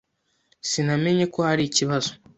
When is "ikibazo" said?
1.65-2.09